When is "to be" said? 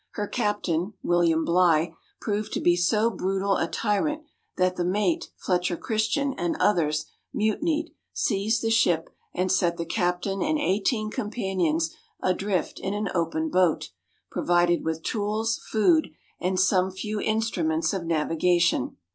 2.53-2.75